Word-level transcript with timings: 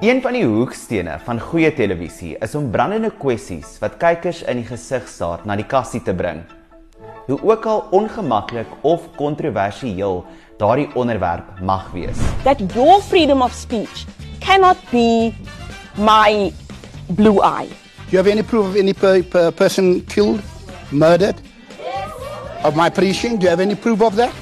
Een 0.00 0.22
van 0.24 0.32
die 0.32 0.46
hoekstene 0.48 1.18
van 1.26 1.36
goeie 1.44 1.68
televisie 1.76 2.30
is 2.40 2.54
om 2.56 2.70
brandende 2.72 3.10
kwessies 3.20 3.74
wat 3.82 3.98
kykers 4.00 4.38
in 4.48 4.62
die 4.62 4.64
gesig 4.64 5.04
staar 5.12 5.42
na 5.44 5.58
die 5.60 5.66
kassie 5.68 6.00
te 6.00 6.14
bring. 6.16 6.38
Hoe 7.26 7.36
ook 7.50 7.66
al 7.68 7.82
ongemaklik 7.98 8.70
of 8.80 9.04
kontroversieel 9.18 10.22
daardie 10.56 10.88
onderwerp 10.96 11.60
mag 11.60 11.90
wees. 11.92 12.16
That 12.48 12.64
your 12.72 13.02
freedom 13.10 13.44
of 13.44 13.52
speech 13.52 14.06
cannot 14.40 14.80
be 14.88 15.34
my 16.00 16.48
blue 17.12 17.44
eye. 17.44 17.68
Do 17.68 18.16
you 18.16 18.24
have 18.24 18.32
any 18.32 18.42
proof 18.42 18.72
of 18.72 18.80
any 18.80 18.94
per, 18.96 19.20
per 19.22 19.52
person 19.52 20.00
killed, 20.08 20.40
murdered? 20.88 21.36
Yes. 21.76 22.64
Of 22.64 22.74
my 22.74 22.88
preaching? 22.88 23.36
Do 23.36 23.42
you 23.44 23.50
have 23.50 23.60
any 23.60 23.76
proof 23.76 24.00
of 24.00 24.16
that? 24.16 24.32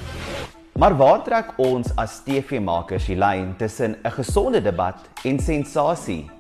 Maar 0.79 0.95
waar 0.95 1.24
trek 1.26 1.48
ons 1.58 1.88
as 1.98 2.20
TV-makers 2.22 3.08
die 3.10 3.16
lyn 3.18 3.48
tussen 3.58 3.96
'n 3.98 4.10
gesonde 4.14 4.60
debat 4.62 5.08
en 5.24 5.38
sensasie? 5.38 6.30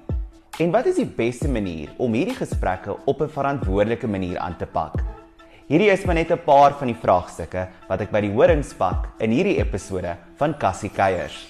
En 0.60 0.70
wat 0.70 0.86
is 0.86 0.94
die 0.94 1.10
beste 1.16 1.48
manier 1.48 1.88
om 1.98 2.12
hierdie 2.12 2.36
gesprekke 2.36 2.96
op 3.04 3.20
'n 3.20 3.28
verantwoordelike 3.28 4.06
manier 4.06 4.38
aan 4.38 4.56
te 4.56 4.66
pak? 4.66 5.02
Hierdie 5.66 5.90
is 5.90 6.04
maar 6.04 6.14
net 6.14 6.30
'n 6.30 6.44
paar 6.44 6.72
van 6.78 6.86
die 6.86 7.00
vraagstukke 7.02 7.68
wat 7.88 8.00
ek 8.00 8.10
by 8.10 8.20
die 8.20 8.32
horings 8.32 8.72
pak 8.74 9.08
in 9.18 9.30
hierdie 9.30 9.58
episode 9.58 10.16
van 10.36 10.56
Kassie 10.56 10.90
Kuiers. 10.90 11.46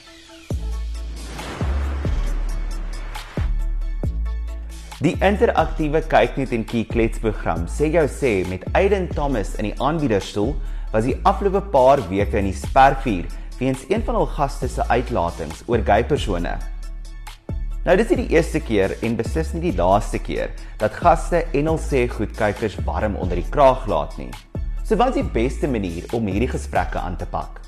Die 5.01 5.17
interaktiewe 5.21 6.01
kyknet 6.01 6.53
en 6.53 6.65
kyk 6.65 6.89
kletsprogram 6.89 7.67
sê 7.67 7.93
jou 7.93 8.07
sê 8.07 8.49
met 8.49 8.65
Aiden 8.73 9.09
Thomas 9.09 9.55
in 9.57 9.65
die 9.65 9.81
aanbiederstoel 9.81 10.55
was 10.93 11.05
die 11.05 11.17
afgelope 11.29 11.61
paar 11.73 12.03
weke 12.09 12.39
in 12.41 12.49
die 12.51 12.57
spervuur 12.57 13.29
weens 13.59 13.85
een 13.89 14.03
van 14.07 14.19
hul 14.21 14.29
gaste 14.37 14.69
se 14.69 14.85
uitlatings 14.89 15.65
oor 15.67 15.83
gay 15.85 16.05
persone. 16.05 16.57
Nou 17.85 17.97
dis 17.97 18.11
nie 18.13 18.25
die 18.25 18.37
eerste 18.37 18.61
keer 18.61 18.97
en 19.03 19.17
beslis 19.17 19.55
nie 19.55 19.71
die 19.71 19.77
laaste 19.79 20.21
keer 20.21 20.51
dat 20.81 20.97
gaste 20.99 21.45
en 21.57 21.71
hul 21.73 21.81
sê 21.81 22.07
goed 22.13 22.35
kykers 22.37 22.79
warm 22.87 23.17
onder 23.17 23.41
die 23.41 23.49
kraag 23.51 23.87
laat 23.91 24.19
nie. 24.21 24.31
So 24.85 24.97
wat 24.97 25.15
is 25.15 25.23
die 25.23 25.33
beste 25.35 25.69
manier 25.69 26.07
om 26.17 26.29
hierdie 26.29 26.51
gesprekke 26.53 27.01
aan 27.01 27.17
te 27.21 27.27
pak? 27.29 27.61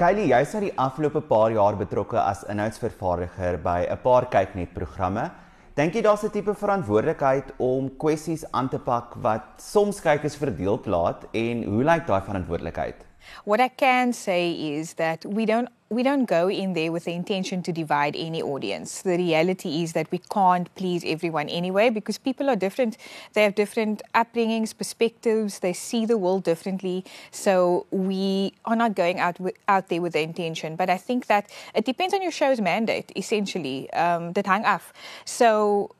Kylie, 0.00 0.30
jy's 0.32 0.54
nou 0.56 0.62
die 0.64 0.74
afgelope 0.80 1.20
paar 1.28 1.52
jaar 1.54 1.76
betrokke 1.78 2.18
as 2.18 2.42
inhoudsvervaardiger 2.50 3.60
by 3.62 3.86
'n 3.86 3.98
paar 4.02 4.26
kyknetprogramme 4.26 5.30
Dink 5.72 5.94
jy 5.96 6.02
daar's 6.04 6.22
'n 6.22 6.28
tipe 6.28 6.52
verantwoordelikheid 6.52 7.52
om 7.56 7.86
kwessies 7.96 8.44
aan 8.52 8.68
te 8.68 8.78
pak 8.78 9.14
wat 9.24 9.42
soms 9.56 10.00
kykers 10.04 10.36
verdeeld 10.36 10.86
laat 10.86 11.24
en 11.32 11.62
hoe 11.64 11.84
lyk 11.84 12.06
daai 12.06 12.20
verantwoordelikheid? 12.20 12.96
What 13.44 13.60
I 13.60 13.70
can 13.76 14.12
say 14.12 14.52
is 14.52 14.94
that 14.94 15.24
we 15.24 15.46
don't 15.46 15.68
we 15.92 16.02
don't 16.02 16.24
go 16.24 16.48
in 16.48 16.72
there 16.72 16.90
with 16.90 17.04
the 17.04 17.12
intention 17.12 17.62
to 17.64 17.72
divide 17.72 18.16
any 18.16 18.42
audience. 18.42 19.02
The 19.02 19.16
reality 19.16 19.82
is 19.82 19.92
that 19.92 20.10
we 20.10 20.18
can't 20.18 20.74
please 20.74 21.04
everyone 21.04 21.48
anyway 21.48 21.90
because 21.90 22.16
people 22.18 22.48
are 22.48 22.56
different. 22.56 22.96
They 23.34 23.42
have 23.42 23.54
different 23.54 24.02
upbringings, 24.14 24.76
perspectives. 24.76 25.58
They 25.58 25.74
see 25.74 26.06
the 26.06 26.16
world 26.16 26.44
differently. 26.44 27.04
So 27.30 27.86
we 27.90 28.54
are 28.64 28.76
not 28.76 28.94
going 28.94 29.20
out 29.20 29.36
out 29.68 29.88
there 29.88 30.00
with 30.00 30.14
the 30.14 30.22
intention. 30.22 30.76
But 30.76 30.88
I 30.88 30.96
think 30.96 31.26
that 31.26 31.50
it 31.74 31.84
depends 31.84 32.14
on 32.14 32.22
your 32.22 32.32
show's 32.32 32.60
mandate, 32.60 33.12
essentially. 33.14 33.92
Um, 33.92 34.32
that 34.32 34.46
hang 34.46 34.64
off. 34.64 34.92
So 35.24 35.94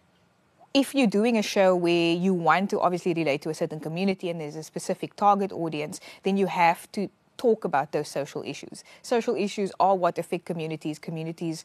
if 0.75 0.95
you're 0.95 1.07
doing 1.07 1.37
a 1.37 1.43
show 1.43 1.77
where 1.77 2.15
you 2.15 2.33
want 2.33 2.71
to 2.71 2.81
obviously 2.81 3.13
relate 3.13 3.43
to 3.43 3.51
a 3.51 3.55
certain 3.55 3.81
community 3.81 4.31
and 4.31 4.41
there's 4.41 4.57
a 4.57 4.63
specific 4.63 5.17
target 5.17 5.53
audience, 5.53 6.01
then 6.23 6.39
you 6.39 6.47
have 6.47 6.91
to 6.93 7.11
talk 7.37 7.65
about 7.65 7.93
those 7.93 8.09
social 8.09 8.43
issues. 8.43 8.85
Social 9.03 9.35
issues 9.37 9.73
are 9.79 9.97
what 9.97 10.19
affect 10.19 10.45
communities. 10.45 10.99
Communities 10.99 11.65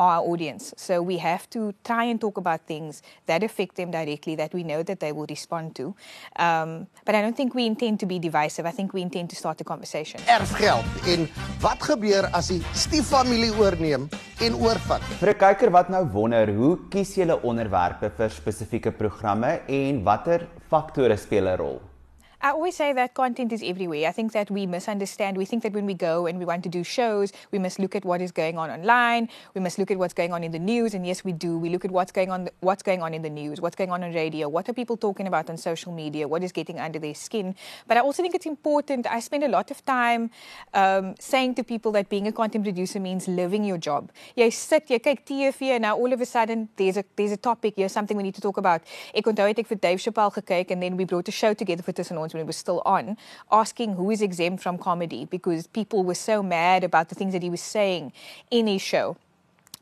are 0.00 0.16
our 0.16 0.22
audience. 0.24 0.72
So 0.76 1.02
we 1.02 1.18
have 1.18 1.48
to 1.50 1.74
try 1.84 2.04
and 2.04 2.18
talk 2.18 2.38
about 2.38 2.60
things 2.66 3.02
that 3.26 3.42
affect 3.44 3.76
them 3.76 3.90
directly 3.90 4.34
that 4.36 4.54
we 4.54 4.64
know 4.64 4.82
that 4.82 4.98
they 4.98 5.12
will 5.12 5.26
respond 5.28 5.76
to. 5.76 5.94
Um, 6.36 6.86
but 7.04 7.14
I 7.14 7.20
don't 7.20 7.36
think 7.36 7.54
we 7.54 7.66
intend 7.66 8.00
to 8.00 8.06
be 8.06 8.18
divisive. 8.18 8.64
I 8.64 8.70
think 8.70 8.94
we 8.94 9.02
intend 9.02 9.28
to 9.30 9.36
start 9.36 9.60
a 9.60 9.64
conversation. 9.64 10.20
Erfgeld 10.26 10.84
en 11.06 11.28
wat 11.60 11.84
gebeur 11.84 12.30
as 12.32 12.48
die 12.48 12.62
stieffamilie 12.72 13.52
oorneem 13.60 14.08
en 14.40 14.56
oorvat? 14.56 15.04
Vir 15.20 15.34
'n 15.34 15.38
kyker 15.44 15.70
wat 15.70 15.88
nou 15.90 16.04
wonder, 16.12 16.48
hoe 16.54 16.78
kies 16.88 17.14
jy 17.16 17.28
onderwerpe 17.30 18.10
vir 18.10 18.30
spesifieke 18.30 18.90
programme 18.90 19.60
en 19.68 20.02
watter 20.02 20.48
faktore 20.68 21.16
speel 21.16 21.46
'n 21.46 21.56
rol? 21.56 21.89
I 22.42 22.52
always 22.52 22.74
say 22.74 22.94
that 22.94 23.12
content 23.12 23.52
is 23.52 23.62
everywhere. 23.62 24.08
I 24.08 24.12
think 24.12 24.32
that 24.32 24.50
we 24.50 24.64
misunderstand. 24.64 25.36
We 25.36 25.44
think 25.44 25.62
that 25.62 25.74
when 25.74 25.84
we 25.84 25.92
go 25.92 26.24
and 26.26 26.38
we 26.38 26.46
want 26.46 26.62
to 26.62 26.70
do 26.70 26.82
shows, 26.82 27.34
we 27.50 27.58
must 27.58 27.78
look 27.78 27.94
at 27.94 28.02
what 28.06 28.22
is 28.22 28.32
going 28.32 28.56
on 28.56 28.70
online. 28.70 29.28
We 29.52 29.60
must 29.60 29.78
look 29.78 29.90
at 29.90 29.98
what's 29.98 30.14
going 30.14 30.32
on 30.32 30.42
in 30.42 30.50
the 30.50 30.58
news. 30.58 30.94
And 30.94 31.06
yes, 31.06 31.22
we 31.22 31.32
do. 31.32 31.58
We 31.58 31.68
look 31.68 31.84
at 31.84 31.90
what's 31.90 32.12
going 32.12 32.30
on, 32.30 32.48
what's 32.60 32.82
going 32.82 33.02
on 33.02 33.12
in 33.12 33.20
the 33.20 33.28
news, 33.28 33.60
what's 33.60 33.76
going 33.76 33.90
on 33.90 34.02
on 34.02 34.14
radio, 34.14 34.48
what 34.48 34.70
are 34.70 34.72
people 34.72 34.96
talking 34.96 35.26
about 35.26 35.50
on 35.50 35.58
social 35.58 35.92
media, 35.92 36.26
what 36.26 36.42
is 36.42 36.50
getting 36.50 36.80
under 36.80 36.98
their 36.98 37.14
skin. 37.14 37.54
But 37.86 37.98
I 37.98 38.00
also 38.00 38.22
think 38.22 38.34
it's 38.34 38.46
important. 38.46 39.06
I 39.06 39.20
spend 39.20 39.44
a 39.44 39.48
lot 39.48 39.70
of 39.70 39.84
time 39.84 40.30
um, 40.72 41.16
saying 41.20 41.56
to 41.56 41.62
people 41.62 41.92
that 41.92 42.08
being 42.08 42.26
a 42.26 42.32
content 42.32 42.64
producer 42.64 43.00
means 43.00 43.28
living 43.28 43.64
your 43.64 43.76
job. 43.76 44.10
Jy 44.34 44.48
sit, 44.48 44.88
jy 44.88 44.98
kyk 44.98 45.26
TV 45.26 45.76
and 45.76 45.82
now 45.82 45.94
all 45.94 46.10
of 46.10 46.22
a 46.22 46.26
sudden 46.26 46.70
there's 46.76 46.96
a 46.96 47.04
there's 47.16 47.32
a 47.32 47.36
topic, 47.36 47.74
here's 47.76 47.92
something 47.92 48.16
we 48.16 48.22
need 48.22 48.34
to 48.34 48.40
talk 48.40 48.56
about. 48.56 48.80
Ek 49.12 49.26
onthou 49.26 49.44
het 49.44 49.60
vir 49.60 49.76
Dave 49.76 50.00
Chappelle 50.00 50.32
gekyk 50.32 50.70
and 50.70 50.82
then 50.82 50.96
we 50.96 51.04
brought 51.04 51.28
a 51.28 51.32
show 51.32 51.52
together 51.52 51.82
for 51.82 51.92
tussen 51.92 52.16
ons 52.16 52.29
when 52.34 52.42
it 52.42 52.46
was 52.46 52.56
still 52.56 52.82
on, 52.84 53.16
asking 53.50 53.94
who 53.94 54.10
is 54.10 54.22
exempt 54.22 54.62
from 54.62 54.78
comedy 54.78 55.24
because 55.24 55.66
people 55.66 56.02
were 56.02 56.14
so 56.14 56.42
mad 56.42 56.84
about 56.84 57.08
the 57.08 57.14
things 57.14 57.32
that 57.32 57.42
he 57.42 57.50
was 57.50 57.60
saying 57.60 58.12
in 58.50 58.66
his 58.66 58.82
show 58.82 59.16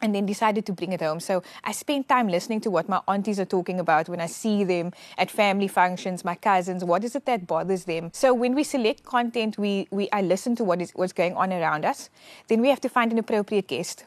and 0.00 0.14
then 0.14 0.26
decided 0.26 0.64
to 0.66 0.72
bring 0.72 0.92
it 0.92 1.00
home. 1.00 1.20
So 1.20 1.42
I 1.64 1.72
spent 1.72 2.08
time 2.08 2.28
listening 2.28 2.60
to 2.62 2.70
what 2.70 2.88
my 2.88 3.00
aunties 3.08 3.40
are 3.40 3.44
talking 3.44 3.80
about 3.80 4.08
when 4.08 4.20
I 4.20 4.26
see 4.26 4.64
them 4.64 4.92
at 5.16 5.30
family 5.30 5.68
functions, 5.68 6.24
my 6.24 6.34
cousins, 6.34 6.84
what 6.84 7.04
is 7.04 7.16
it 7.16 7.26
that 7.26 7.46
bothers 7.46 7.84
them? 7.84 8.10
So 8.12 8.32
when 8.32 8.54
we 8.54 8.64
select 8.64 9.04
content, 9.04 9.58
we, 9.58 9.88
we 9.90 10.08
I 10.12 10.22
listen 10.22 10.54
to 10.56 10.64
what 10.64 10.80
is 10.80 10.92
what's 10.92 11.12
going 11.12 11.34
on 11.34 11.52
around 11.52 11.84
us. 11.84 12.10
Then 12.48 12.60
we 12.60 12.68
have 12.68 12.80
to 12.82 12.88
find 12.88 13.12
an 13.12 13.18
appropriate 13.18 13.66
guest 13.66 14.04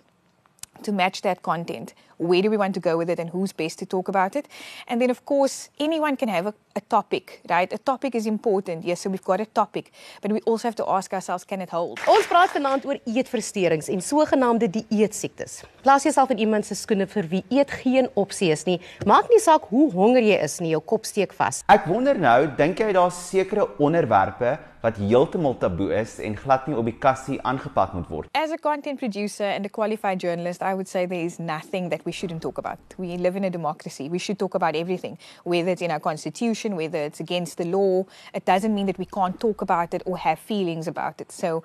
to 0.84 0.92
match 0.92 1.22
that 1.22 1.42
content. 1.42 1.94
Where 2.18 2.42
do 2.42 2.50
we 2.50 2.58
want 2.58 2.74
to 2.76 2.80
go 2.80 2.98
with 2.98 3.10
it 3.10 3.20
and 3.20 3.30
who's 3.30 3.52
best 3.52 3.80
to 3.80 3.86
talk 3.86 4.08
about 4.08 4.36
it? 4.36 4.48
And 4.88 5.02
then, 5.02 5.10
of 5.10 5.26
course, 5.26 5.70
anyone 5.80 6.18
can 6.18 6.30
have 6.30 6.48
a, 6.48 6.54
a, 6.76 6.82
topic, 6.82 7.42
right? 7.50 7.72
A 7.74 7.78
topic 7.78 8.16
is 8.16 8.26
important. 8.26 8.84
Yes, 8.84 9.02
so 9.02 9.10
we've 9.10 9.24
got 9.24 9.40
a 9.42 9.46
topic, 9.46 9.92
but 10.22 10.32
we 10.32 10.40
also 10.42 10.68
have 10.68 10.76
to 10.76 10.88
ask 10.88 11.14
ourselves, 11.14 11.44
can 11.44 11.62
it 11.62 11.70
hold? 11.70 12.00
Ons 12.08 12.28
praat 12.30 12.54
vanaand 12.56 12.86
oor 12.86 13.00
eetversteurings 13.06 13.90
en 13.92 14.02
sogenaamde 14.02 14.70
dieetsiektes. 14.72 15.62
Plaas 15.82 16.04
jouself 16.08 16.30
in 16.30 16.42
iemand 16.44 16.68
se 16.68 16.78
skoene 16.78 17.08
vir 17.10 17.30
wie 17.32 17.44
eet 17.50 17.72
geen 17.84 18.10
opsie 18.16 18.52
is 18.54 18.66
nie. 18.68 18.80
Maak 19.10 19.32
nie 19.34 19.42
saak 19.42 19.70
hoe 19.72 19.88
honger 19.94 20.24
jy 20.26 20.42
is 20.42 20.60
nie, 20.62 20.74
jou 20.76 20.84
kop 20.94 21.08
steek 21.10 21.34
vas. 21.38 21.64
Ek 21.72 21.88
wonder 21.90 22.20
nou, 22.20 22.40
dink 22.58 22.82
jy 22.82 22.92
daar's 22.96 23.18
sekere 23.32 23.68
onderwerpe 23.82 24.58
wat 24.82 24.98
heeltemal 24.98 25.54
taboe 25.62 25.92
is 25.94 26.16
en 26.26 26.36
glad 26.38 26.66
nie 26.68 26.76
op 26.78 26.88
die 26.90 26.96
kassie 26.98 27.38
aangepak 27.46 27.94
moet 27.94 28.08
word. 28.10 28.30
As 28.34 28.50
a 28.52 28.58
content 28.58 28.98
producer 29.00 29.46
and 29.46 29.66
a 29.66 29.70
qualified 29.70 30.20
journalist, 30.20 30.64
I 30.66 30.74
would 30.74 30.90
say 30.90 31.06
there 31.06 31.22
is 31.22 31.38
nothing 31.38 31.90
that 31.90 32.02
we 32.06 32.12
shouldn't 32.12 32.42
talk 32.42 32.58
about. 32.58 32.80
We 32.98 33.18
live 33.18 33.38
in 33.38 33.44
a 33.44 33.50
democracy. 33.50 34.10
We 34.10 34.18
should 34.18 34.40
talk 34.40 34.56
about 34.56 34.76
everything, 34.76 35.20
whether 35.44 35.70
it's 35.70 35.84
in 35.86 35.92
our 35.92 36.00
constitution, 36.00 36.61
whether 36.70 36.98
it's 36.98 37.20
against 37.20 37.58
the 37.58 37.66
law. 37.66 38.06
It 38.34 38.46
doesn't 38.46 38.74
mean 38.74 38.88
that 38.88 38.98
we 38.98 39.06
can't 39.06 39.40
talk 39.40 39.62
about 39.62 39.94
it 39.94 40.02
or 40.06 40.18
have 40.18 40.40
feelings 40.40 40.88
about 40.88 41.22
it. 41.22 41.32
So 41.32 41.64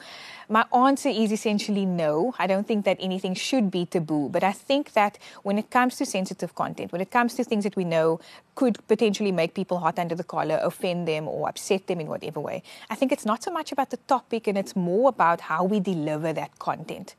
my 0.48 0.66
answer 0.74 1.08
is 1.08 1.32
essentially 1.32 1.86
no. 1.86 2.34
I 2.38 2.46
don't 2.46 2.66
think 2.66 2.84
that 2.84 2.98
anything 3.00 3.34
should 3.34 3.70
be 3.70 3.86
taboo, 3.86 4.28
but 4.28 4.44
I 4.44 4.52
think 4.52 4.92
that 4.92 5.18
when 5.42 5.58
it 5.58 5.70
comes 5.70 5.96
to 5.96 6.04
sensitive 6.04 6.54
content, 6.54 6.92
when 6.92 7.00
it 7.00 7.10
comes 7.10 7.34
to 7.34 7.44
things 7.44 7.64
that 7.64 7.76
we 7.76 7.84
know 7.84 8.20
could 8.54 8.86
potentially 8.88 9.32
make 9.32 9.54
people 9.54 9.78
hot 9.78 9.98
under 9.98 10.14
the 10.14 10.24
collar, 10.24 10.58
offend 10.62 11.08
them 11.08 11.28
or 11.28 11.48
upset 11.48 11.86
them 11.86 12.00
in 12.00 12.08
whatever 12.08 12.40
way, 12.40 12.62
I 12.90 12.94
think 12.94 13.06
think 13.06 13.12
it's 13.12 13.26
not 13.26 13.40
so 13.40 13.52
much 13.52 13.70
about 13.70 13.90
the 13.90 13.98
topic 14.08 14.48
and 14.48 14.58
it's 14.58 14.74
more 14.74 15.08
about 15.08 15.42
how 15.42 15.62
we 15.62 15.78
deliver 15.78 16.32
that 16.32 16.58
content. 16.58 17.14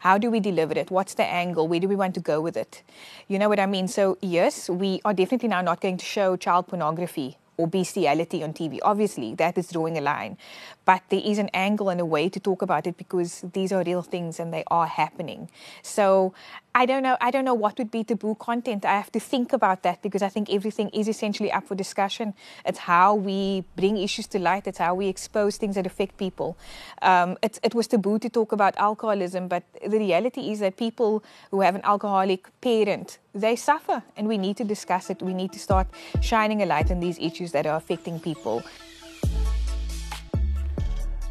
How 0.00 0.18
do 0.18 0.30
we 0.30 0.40
deliver 0.40 0.74
it? 0.74 0.90
What's 0.90 1.14
the 1.14 1.24
angle? 1.24 1.68
Where 1.68 1.80
do 1.80 1.88
we 1.88 1.96
want 1.96 2.14
to 2.14 2.20
go 2.20 2.40
with 2.40 2.56
it? 2.56 2.82
You 3.28 3.38
know 3.38 3.48
what 3.48 3.60
I 3.60 3.66
mean? 3.66 3.88
So, 3.88 4.18
yes, 4.20 4.68
we 4.68 5.00
are 5.04 5.14
definitely 5.14 5.48
now 5.48 5.62
not 5.62 5.80
going 5.80 5.96
to 5.96 6.04
show 6.04 6.36
child 6.36 6.68
pornography 6.68 7.38
or 7.56 7.66
bestiality 7.66 8.42
on 8.42 8.52
TV. 8.52 8.78
Obviously, 8.82 9.34
that 9.34 9.56
is 9.56 9.68
drawing 9.68 9.96
a 9.96 10.00
line. 10.00 10.36
But 10.84 11.02
there 11.08 11.22
is 11.24 11.38
an 11.38 11.48
angle 11.54 11.88
and 11.88 12.00
a 12.00 12.04
way 12.04 12.28
to 12.28 12.38
talk 12.38 12.62
about 12.62 12.86
it 12.86 12.96
because 12.96 13.44
these 13.52 13.72
are 13.72 13.82
real 13.82 14.02
things 14.02 14.38
and 14.38 14.52
they 14.52 14.64
are 14.68 14.86
happening. 14.86 15.50
So 15.82 16.34
I 16.76 16.84
don't 16.84 17.02
know. 17.02 17.16
I 17.22 17.30
don't 17.30 17.46
know 17.46 17.54
what 17.54 17.78
would 17.78 17.90
be 17.90 18.04
taboo 18.04 18.34
content. 18.34 18.84
I 18.84 18.96
have 18.96 19.10
to 19.12 19.18
think 19.18 19.54
about 19.54 19.82
that 19.84 20.02
because 20.02 20.20
I 20.20 20.28
think 20.28 20.52
everything 20.52 20.90
is 20.90 21.08
essentially 21.08 21.50
up 21.50 21.66
for 21.66 21.74
discussion. 21.74 22.34
It's 22.66 22.80
how 22.80 23.14
we 23.14 23.64
bring 23.76 23.96
issues 23.96 24.26
to 24.28 24.38
light. 24.38 24.66
It's 24.66 24.76
how 24.76 24.94
we 24.94 25.08
expose 25.08 25.56
things 25.56 25.76
that 25.76 25.86
affect 25.86 26.18
people. 26.18 26.58
Um, 27.00 27.38
it, 27.42 27.58
it 27.62 27.74
was 27.74 27.86
taboo 27.86 28.18
to 28.18 28.28
talk 28.28 28.52
about 28.52 28.74
alcoholism, 28.76 29.48
but 29.48 29.62
the 29.86 29.98
reality 29.98 30.52
is 30.52 30.60
that 30.60 30.76
people 30.76 31.24
who 31.50 31.62
have 31.62 31.76
an 31.76 31.80
alcoholic 31.82 32.42
parent 32.60 33.18
they 33.36 33.54
suffer, 33.54 34.02
and 34.16 34.28
we 34.28 34.38
need 34.38 34.56
to 34.56 34.64
discuss 34.64 35.10
it. 35.10 35.20
We 35.20 35.34
need 35.34 35.52
to 35.52 35.58
start 35.58 35.86
shining 36.22 36.62
a 36.62 36.66
light 36.66 36.90
on 36.90 37.00
these 37.00 37.18
issues 37.18 37.52
that 37.52 37.66
are 37.66 37.76
affecting 37.76 38.18
people. 38.18 38.62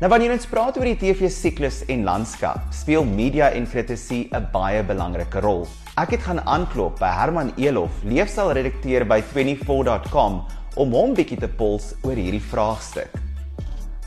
Nou 0.05 0.11
wanneer 0.13 0.35
ons 0.35 0.45
praat 0.45 0.75
oor 0.77 0.85
die 0.85 0.99
TV 1.01 1.31
siklus 1.33 1.79
en 1.89 2.03
landskap, 2.05 2.67
speel 2.77 3.07
media 3.09 3.47
en 3.57 3.63
kritisie 3.65 4.29
'n 4.29 4.45
baie 4.53 4.83
belangrike 4.85 5.41
rol. 5.41 5.65
Ek 5.97 6.11
het 6.13 6.21
gaan 6.21 6.39
aanklop 6.45 6.99
by 6.99 7.09
Herman 7.09 7.51
Elof, 7.57 8.03
leefstylredakteur 8.03 9.03
by 9.09 9.23
24.com 9.33 10.45
om 10.75 10.91
hom 10.93 11.15
bietjie 11.15 11.39
te 11.39 11.47
pols 11.47 11.95
oor 12.03 12.13
hierdie 12.13 12.43
vraagstuk. 12.51 13.09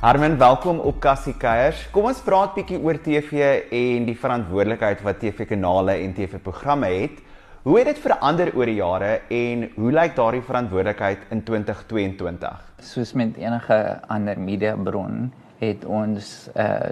Herman, 0.00 0.38
welkom 0.38 0.78
op 0.78 1.00
Kassie 1.00 1.34
Kuiers. 1.34 1.90
Kom 1.90 2.04
ons 2.04 2.20
praat 2.20 2.54
bietjie 2.54 2.78
oor 2.78 2.94
TV 3.02 3.66
en 3.72 4.06
die 4.06 4.14
verantwoordelikheid 4.14 5.02
wat 5.02 5.18
TV-kanale 5.18 5.98
en 6.04 6.14
TV-programme 6.14 6.86
het. 6.86 7.18
Hoe 7.64 7.78
het 7.78 7.86
dit 7.86 7.98
verander 7.98 8.54
oor 8.54 8.66
die 8.66 8.78
jare 8.78 9.20
en 9.28 9.70
hoe 9.74 9.90
lyk 9.90 10.14
daardie 10.14 10.42
verantwoordelikheid 10.46 11.18
in 11.30 11.42
2022? 11.42 12.54
Soos 12.78 13.12
met 13.14 13.36
enige 13.36 14.00
ander 14.06 14.38
mediabron 14.38 15.32
het 15.58 15.84
ons 15.84 16.48
uh 16.56 16.90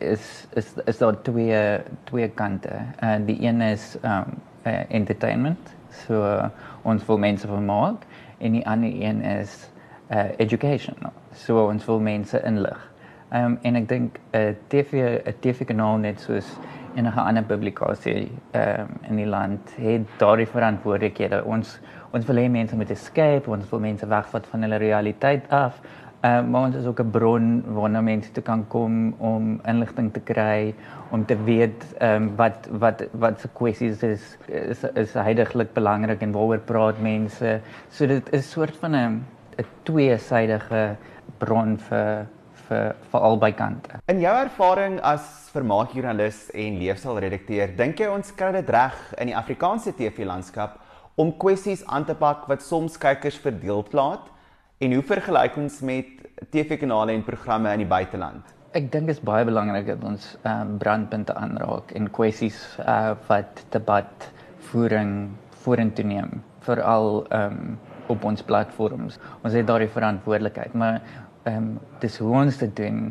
is 0.00 0.46
is 0.54 0.72
is 0.84 0.98
daar 0.98 1.22
twee 1.22 1.80
twee 2.04 2.28
kante. 2.28 2.70
Uh 3.02 3.16
die 3.26 3.42
een 3.42 3.60
is 3.60 3.96
um 4.02 4.24
uh, 4.66 4.80
entertainment. 4.88 5.74
So 6.06 6.22
uh, 6.22 6.48
ons 6.82 7.06
wil 7.06 7.18
mense 7.18 7.46
vermaak 7.46 8.04
en 8.38 8.52
die 8.52 8.66
ander 8.66 8.90
een 9.02 9.22
is 9.22 9.70
uh 10.10 10.24
education. 10.36 10.96
So 11.34 11.66
ons 11.66 11.84
wil 11.84 12.00
mense 12.00 12.42
inlig. 12.44 12.90
Um 13.32 13.58
en 13.62 13.76
ek 13.76 13.88
dink 13.88 14.18
'n 14.32 14.38
uh, 14.38 14.54
TV 14.68 15.20
'n 15.24 15.34
TV 15.40 15.64
kanaal 15.64 15.96
net 15.96 16.20
soos 16.20 16.58
enige 16.96 17.20
ander 17.20 17.42
publikasie 17.42 18.32
um 18.52 18.88
in 19.08 19.16
die 19.16 19.26
land 19.26 19.74
het 19.76 20.08
daardie 20.18 20.46
verantwoordelikhede. 20.46 21.44
Ons 21.44 21.78
ons 22.10 22.26
wil 22.26 22.36
hê 22.36 22.48
mense 22.48 22.76
moet 22.76 22.90
escape, 22.90 23.50
ons 23.50 23.70
wil 23.70 23.80
mense 23.80 24.06
wegvat 24.06 24.46
van 24.46 24.62
hulle 24.62 24.76
realiteit 24.76 25.50
af 25.50 25.80
Uh, 26.18 26.42
maar 26.42 26.64
ons 26.66 26.74
is 26.74 26.86
ook 26.86 27.00
'n 27.00 27.10
bron 27.10 27.62
waarna 27.74 28.00
mense 28.00 28.30
toe 28.32 28.42
kan 28.42 28.66
kom 28.68 29.14
om 29.18 29.60
inligting 29.64 30.12
te 30.12 30.20
kry, 30.20 30.74
om 31.10 31.24
te 31.24 31.42
weet 31.44 31.84
ehm 31.98 32.22
um, 32.22 32.36
wat 32.36 32.68
wat 32.70 33.02
wat 33.12 33.40
se 33.40 33.48
kwessies 33.52 34.02
is 34.02 34.36
is 34.46 34.82
is 34.94 35.12
heidaglik 35.12 35.72
belangrik 35.72 36.20
en 36.20 36.32
waaroor 36.32 36.58
praat 36.58 37.00
mense. 37.00 37.60
So 37.90 38.06
dit 38.06 38.32
is 38.32 38.46
'n 38.46 38.50
soort 38.50 38.76
van 38.76 38.94
'n 38.94 39.24
'n 39.58 39.64
tweesydige 39.82 40.96
bron 41.38 41.78
vir 41.78 42.26
vir 42.68 42.94
vir 43.10 43.20
albei 43.20 43.52
kante. 43.52 43.90
In 44.06 44.20
jou 44.20 44.34
ervaring 44.36 45.00
as 45.00 45.50
vermaakjoernalis 45.52 46.50
en 46.50 46.78
leefstylredakteur, 46.78 47.76
dink 47.76 47.98
jy 47.98 48.06
ons 48.06 48.34
kry 48.34 48.52
dit 48.52 48.70
reg 48.70 49.14
in 49.18 49.26
die 49.26 49.36
Afrikaanse 49.36 49.92
TV-landskap 49.92 50.80
om 51.14 51.36
kwessies 51.36 51.86
aan 51.86 52.04
te 52.04 52.14
pak 52.14 52.46
wat 52.46 52.62
soms 52.62 52.98
kykers 52.98 53.38
verdeel 53.38 53.82
plaat? 53.82 54.37
En 54.78 54.92
hoe 54.94 55.02
vergelyk 55.02 55.56
ons 55.58 55.80
met 55.82 56.10
TV-kanale 56.54 57.10
en 57.10 57.24
programme 57.26 57.70
in 57.74 57.80
die 57.82 57.88
buiteland? 57.90 58.52
Ek 58.78 58.84
dink 58.92 59.08
dit 59.10 59.16
is 59.16 59.22
baie 59.26 59.42
belangrik 59.48 59.88
dat 59.88 60.04
ons 60.06 60.28
ehm 60.44 60.60
um, 60.60 60.76
brandpunte 60.78 61.34
aanraak 61.34 61.90
en 61.98 62.06
kwessies 62.14 62.60
uh, 62.84 63.16
wat 63.26 63.64
debat 63.74 64.26
voering 64.68 65.32
vorentoe 65.64 66.04
neem, 66.06 66.36
veral 66.66 67.24
ehm 67.24 67.56
um, 67.56 67.72
op 68.14 68.22
ons 68.30 68.46
platforms. 68.46 69.18
Ons 69.42 69.56
het 69.58 69.66
daardie 69.66 69.90
verantwoordelikheid, 69.96 70.78
maar 70.78 71.00
ehm 71.00 71.56
um, 71.56 71.66
dis 71.98 72.20
hoe 72.22 72.30
ons 72.44 72.62
dit 72.62 72.76
doen 72.78 73.02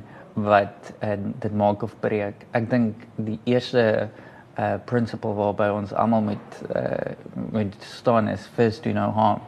wat 0.48 0.94
uh, 1.04 1.20
dit 1.20 1.60
maak 1.66 1.84
of 1.84 2.00
breek. 2.00 2.48
Ek 2.56 2.72
dink 2.72 3.04
die 3.28 3.42
eerste 3.44 4.08
uh 4.56 4.72
principle 4.88 5.36
waarby 5.36 5.68
ons 5.76 5.92
almal 5.94 6.24
met 6.32 6.64
uh 6.72 7.12
moet 7.52 7.76
staan 7.84 8.32
is 8.32 8.48
first 8.56 8.88
do 8.88 8.96
no 8.96 9.12
harm 9.20 9.44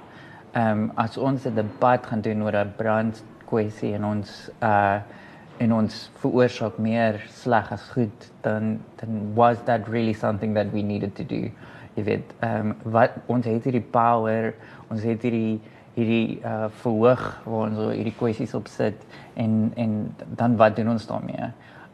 ehm 0.54 0.84
um, 0.84 0.92
as 0.96 1.18
ons 1.18 1.46
'n 1.46 1.56
debat 1.56 2.06
gaan 2.06 2.22
doen 2.22 2.44
oor 2.44 2.56
'n 2.56 2.74
brand 2.78 3.24
kwessie 3.46 3.94
en 3.94 4.06
ons 4.06 4.51
uh 4.62 5.00
en 5.60 5.74
ons 5.74 6.12
veroorsaak 6.22 6.78
meer 6.78 7.19
sleg 7.28 7.72
as 7.72 7.90
goed 7.92 8.31
dan 8.42 8.80
dan 8.96 9.34
was 9.36 9.57
that 9.66 9.88
really 9.88 10.13
something 10.13 10.54
that 10.54 10.72
we 10.72 10.81
needed 10.81 11.16
to 11.16 11.24
do 11.24 11.51
if 11.96 12.07
it 12.07 12.24
ehm 12.40 12.60
um, 12.60 12.75
wat 12.84 13.12
ons 13.28 13.46
het 13.46 13.63
hierdie 13.63 13.90
power 13.92 14.54
ons 14.90 15.04
het 15.04 15.22
hierdie 15.22 15.60
hierdie 16.00 16.40
uh 16.46 16.68
verhoog 16.81 17.24
waar 17.46 17.66
ons 17.68 17.81
hierdie 17.94 18.16
kwessies 18.16 18.54
op 18.57 18.68
sit 18.72 19.06
en 19.34 19.72
en 19.75 20.16
dan 20.40 20.56
wat 20.60 20.75
doen 20.75 20.96
ons 20.96 21.07
daarmee? 21.07 21.50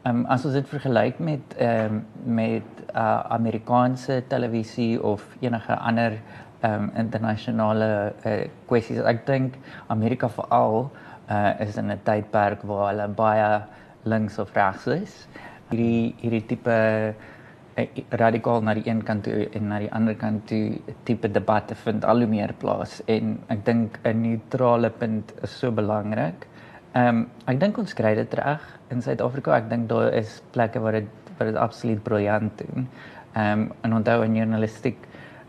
Ehm 0.06 0.22
um, 0.22 0.24
as 0.30 0.44
ons 0.46 0.54
dit 0.54 0.68
vergelyk 0.68 1.18
met 1.18 1.56
ehm 1.58 1.94
um, 1.94 2.34
met 2.38 2.84
uh 2.94 3.20
Amerikaanse 3.38 4.22
televisie 4.28 5.02
of 5.02 5.24
enige 5.40 5.76
ander 5.76 6.20
um, 6.62 6.90
internasionale 6.96 8.14
uh, 8.24 8.44
kwessies. 8.66 9.02
Ek 9.04 9.26
dink 9.26 9.56
Amerika 9.88 10.28
veral 10.28 10.90
uh, 11.30 11.54
is 11.60 11.76
in 11.76 11.90
'n 11.90 12.00
tydperk 12.04 12.62
waar 12.62 12.92
hulle 12.92 13.08
baie 13.08 13.62
links 14.04 14.38
of 14.38 14.52
regs 14.54 14.86
is. 14.86 15.28
Hierdie 15.70 16.14
hierdie 16.22 16.46
tipe 16.46 16.70
uh, 16.70 17.84
radikaal 18.10 18.62
na 18.64 18.74
die 18.74 18.86
een 18.88 19.02
kant 19.04 19.24
toe 19.24 19.48
en 19.52 19.68
na 19.68 19.78
die 19.82 19.90
ander 19.92 20.14
kant 20.16 20.46
toe 20.48 20.78
tipe 21.04 21.28
debatte 21.28 21.74
vind 21.74 22.04
al 22.04 22.24
hoe 22.24 22.30
meer 22.30 22.54
plaas 22.60 23.02
en 23.06 23.38
ek 23.52 23.64
dink 23.64 23.98
'n 24.04 24.22
neutrale 24.22 24.90
punt 24.90 25.34
is 25.42 25.50
so 25.50 25.70
belangrik. 25.70 26.46
Ehm 26.94 27.08
um, 27.08 27.26
ek 27.46 27.60
dink 27.60 27.78
ons 27.78 27.94
kry 27.94 28.14
dit 28.14 28.34
reg 28.34 28.62
in 28.90 29.02
Suid-Afrika. 29.02 29.56
Ek 29.56 29.68
dink 29.68 29.88
daar 29.88 30.12
is 30.14 30.42
plekke 30.52 30.80
waar 30.80 30.92
dit 30.92 31.08
waar 31.38 31.48
dit 31.52 31.56
absoluut 31.56 32.02
briljant 32.02 32.58
doen. 32.58 32.88
Ehm 33.34 33.60
um, 33.60 33.72
en 33.82 33.92
onthou 33.92 34.22
in 34.24 34.36
journalistiek 34.36 34.96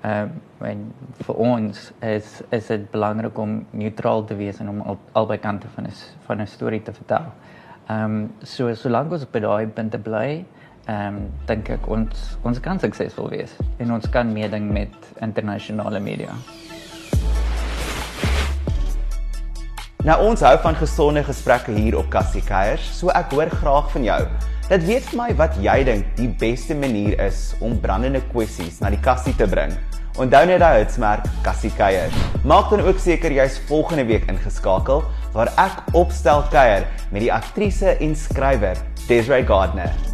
Ehm 0.01 0.29
uh, 0.61 0.67
en 0.69 0.93
vir 1.25 1.35
ons 1.35 1.79
is 2.01 2.27
is 2.49 2.67
dit 2.67 2.83
belangrik 2.91 3.37
om 3.37 3.65
neutraal 3.71 4.23
te 4.25 4.35
wees 4.35 4.59
en 4.59 4.69
om 4.69 4.81
al, 4.81 4.97
albei 5.11 5.37
kante 5.37 5.67
van 5.75 5.85
'n 5.85 5.93
van 6.25 6.41
'n 6.41 6.47
storie 6.47 6.81
te 6.81 6.93
vertel. 6.93 7.25
Ehm 7.87 8.03
um, 8.03 8.31
so 8.41 8.73
solank 8.73 9.11
ons 9.11 9.25
by 9.31 9.39
daai 9.39 9.67
punte 9.67 9.97
bly, 9.97 10.45
ehm 10.85 11.15
um, 11.15 11.29
dink 11.45 11.69
ek 11.69 11.87
ons 11.87 12.37
ons 12.43 12.59
kan 12.59 12.79
suksesvol 12.79 13.29
wees 13.29 13.57
en 13.77 13.93
ons 13.93 14.09
kan 14.09 14.33
meeding 14.33 14.71
met 14.71 14.93
internasionale 15.21 15.99
media. 15.99 16.35
Nou 20.03 20.25
ons 20.27 20.41
hou 20.41 20.57
van 20.57 20.75
gesonde 20.75 21.23
gesprekke 21.23 21.71
hier 21.71 21.97
op 21.97 22.09
Kassie 22.09 22.43
Kuiers, 22.43 22.99
so 22.99 23.09
ek 23.09 23.31
hoor 23.31 23.49
graag 23.49 23.91
van 23.91 24.03
jou. 24.03 24.21
Dit 24.67 24.83
weet 24.83 25.05
vir 25.07 25.15
my 25.15 25.27
wat 25.39 25.53
jy 25.63 25.77
dink 25.87 26.09
die 26.17 26.27
beste 26.41 26.75
manier 26.75 27.13
is 27.23 27.53
om 27.63 27.77
brandende 27.79 28.19
kwessies 28.33 28.81
na 28.83 28.89
die 28.91 28.99
kassie 28.99 29.31
te 29.39 29.47
bring. 29.47 29.71
Onthou 30.19 30.41
net 30.49 30.59
daai 30.59 30.81
hitsmerk 30.81 31.23
Kassie 31.45 31.71
Kuier. 31.77 32.11
Maak 32.43 32.73
dan 32.73 32.83
ook 32.83 32.99
seker 32.99 33.31
jy's 33.31 33.61
volgende 33.69 34.03
week 34.09 34.27
ingeskakel 34.27 35.05
waar 35.37 35.53
ek 35.63 35.95
opstel 35.95 36.43
kuier 36.51 36.83
met 37.13 37.23
die 37.23 37.31
aktrise 37.31 37.95
en 37.95 38.19
skrywer 38.19 38.83
Desiree 39.07 39.47
Gardner. 39.47 40.06